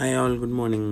[0.00, 0.90] Hi all good morning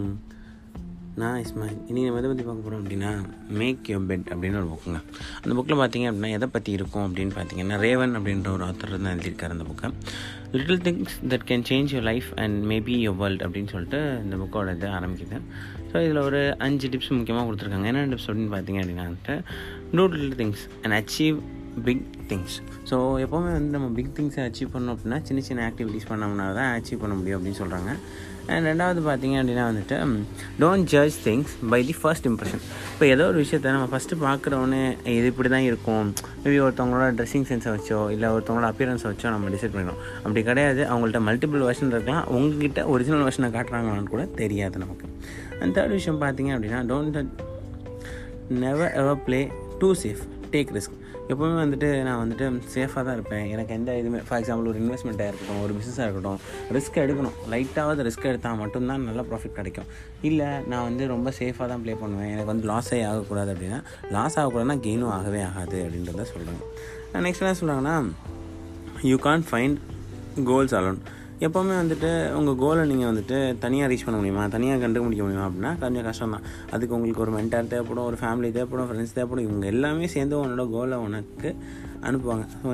[1.20, 1.76] நான் இஸ்மாயில்.
[1.88, 3.10] இன்றைக்கி நம்ம எதை பற்றி பார்க்க போகிறோம் அப்படின்னா
[3.58, 5.00] மேக் யோர் பெட் அப்படின்னு ஒரு புக்குங்க
[5.42, 9.54] அந்த புக்கில் பார்த்தீங்க அப்படின்னா எதை பற்றி இருக்கும் அப்படின்னு பார்த்தீங்கன்னா ரேவன் அப்படின்ற ஒரு ஆத்தர் தான் எழுதியிருக்காரு
[9.56, 9.90] அந்த புக்கை
[10.56, 14.74] little things that can change your life and maybe your world அப்படின்னு சொல்லிட்டு இந்த புக்கோட
[14.76, 15.38] இது ஆரம்பிக்குது.
[15.92, 17.88] ஸோ இதில் ஒரு அஞ்சு டிப்ஸ் முக்கியமாக கொடுத்துருக்காங்க.
[17.92, 19.36] என்ன டிப்ஸ் அப்படின்னு பார்த்தீங்க அப்படின்னா வந்துட்டு
[19.96, 21.38] do little things and achieve
[21.86, 22.54] big things
[22.90, 27.02] so எப்போவுமே வந்து நம்ம பிக் திங்ஸை அச்சீவ் பண்ணோம் அப்படின்னா சின்ன சின்ன ஆக்டிவிட்டீஸ் பண்ணோம்னா தான் அச்சீவ்
[27.02, 27.90] பண்ண முடியும் அப்படின்னு சொல்கிறாங்க
[28.52, 29.96] அண்ட் ரெண்டாவது பார்த்தீங்க அப்படின்னா வந்துட்டு
[30.62, 32.62] don't judge things by the first impression
[32.92, 34.82] இப்போ ஏதோ ஒரு விஷயத்த நம்ம ஃபஸ்ட்டு பார்க்குறவொன்னே
[35.16, 36.06] இது இப்படி தான் இருக்கும்.
[36.44, 40.82] மேபி ஒருத்தவங்களோட ட்ரெஸ்ஸிங் சென்ஸை வச்சோ இல்லை ஒருத்தவங்களோட அப்பியரன்ஸை வச்சோ நம்ம டிசைட் பண்ணிடும் அப்படி கிடையாது.
[40.90, 42.24] அவங்கள்ட்ட மல்டிபிள் வெர்ஷன் இருக்கலாம்.
[42.36, 45.08] உங்ககிட்ட ஒரிஜினல் வெர்ஷனை காட்டுறாங்களான்னு கூட தெரியாது நமக்கு.
[45.60, 47.20] அண்ட் தேர்ட் விஷயம் பார்த்திங்க அப்படின்னா don't
[48.64, 49.40] never ever play
[49.80, 50.24] too safe
[50.54, 50.96] take risk
[51.32, 53.44] எப்போவுமே வந்துட்டு நான் வந்துட்டு சேஃபாக தான் இருப்பேன்.
[53.54, 56.38] எனக்கு எந்த இதுவுமே ஃபார் எக்ஸாம்பிள் ஒரு இன்வெஸ்ட்மெண்ட்டாக இருக்கட்டும் ஒரு பிஸ்னஸாக இருக்கட்டும்
[56.76, 57.36] ரிஸ்க் எடுக்கணும்.
[57.52, 59.88] லைட்டாவது ரிஸ்க் எடுத்தால் மட்டும்தான் நல்ல ப்ராஃபிட் கிடைக்கும்.
[60.30, 62.30] இல்லை நான் வந்து ரொம்ப சேஃபாக தான் ப்ளே பண்ணுவேன்.
[62.34, 63.80] எனக்கு வந்து லாஸே ஆகக்கூடாது அப்படின்னா
[64.16, 66.62] லாஸ் ஆகக்கூடாதுன்னா கெயினும் ஆகவே ஆகாது அப்படின்றத சொல்கிறாங்க
[67.26, 67.96] நெக்ஸ்ட் என்ன சொல்கிறாங்கன்னா
[69.10, 69.78] you can find
[70.50, 71.00] goals alone
[71.44, 74.44] எப்போவுமே வந்துட்டு உங்கள் கோலை நீங்கள் வந்துட்டு தனியாக ரீச் பண்ண முடியுமா?
[74.54, 78.88] தனியாக கண்டுபிடிக்க முடியுமா அப்படின்னா கொஞ்சம் கஷ்டம் தான் அதுக்கு உங்களுக்கு ஒரு மென்டார் தேவைப்படும் ஒரு ஃபேமிலி தேவைப்படும்
[78.90, 81.50] ஃப்ரெண்ட்ஸ் தேவைப்படும் இவங்க எல்லாமே சேர்ந்து உன்னோட கோலை உனக்கு
[82.08, 82.46] அனுப்புவாங்க.
[82.54, 82.68] ஸோ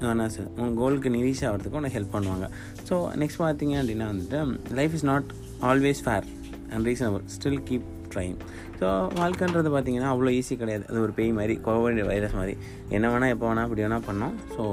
[0.00, 2.48] சார் உங்கள் கோலுக்கு நீ ரீச் ஆகிறதுக்கு உனக்கு ஹெல்ப் பண்ணுவாங்க.
[2.88, 4.40] ஸோ நெக்ஸ்ட் பார்த்தீங்க அப்படின்னா வந்துட்டு
[4.78, 5.30] life is not
[5.70, 6.28] always fair
[6.72, 8.36] and reasonable still keep trying
[8.80, 8.86] so
[9.20, 10.84] வாழ்க்கைன்றது பார்த்தீங்கன்னா அவ்வளோ ஈஸி கிடையாது.
[10.90, 12.54] அது ஒரு பேய் மாதிரி கோவிட் வைரஸ் மாதிரி.
[12.96, 14.34] என்ன வேணால் எப்போ வேணால் அப்படி வேணால் பண்ணோம்.
[14.56, 14.64] ஸோ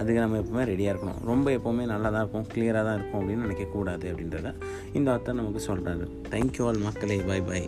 [0.00, 1.20] அதுக்கு நம்ம எப்போவுமே ரெடியாக இருக்கணும்.
[1.30, 4.50] ரொம்ப எப்போவுமே நல்லா தான் இருக்கும் கிளியராக தான் இருக்கும் அப்படின்னு நினைக்கக்கூடாது அப்படின்றத
[4.98, 7.18] இந்த ஆத்தர் நமக்கு சொல்கிறாரு தேங்க்யூ ஆல் மக்களே.
[7.30, 7.62] Bye bye